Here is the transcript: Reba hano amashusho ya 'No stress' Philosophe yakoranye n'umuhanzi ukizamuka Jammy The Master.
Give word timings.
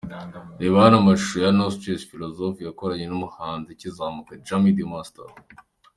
Reba 0.61 0.77
hano 0.83 0.95
amashusho 1.01 1.37
ya 1.45 1.51
'No 1.55 1.65
stress' 1.75 2.09
Philosophe 2.11 2.59
yakoranye 2.67 3.05
n'umuhanzi 3.07 3.67
ukizamuka 3.71 4.39
Jammy 4.45 4.71
The 4.77 4.85
Master. 4.91 5.27